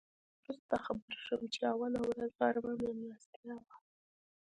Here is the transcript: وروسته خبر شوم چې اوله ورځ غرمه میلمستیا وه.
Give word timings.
وروسته 0.41 0.75
خبر 0.85 1.13
شوم 1.25 1.43
چې 1.53 1.61
اوله 1.73 1.99
ورځ 2.09 2.31
غرمه 2.39 2.71
میلمستیا 2.81 3.55
وه. 3.65 3.75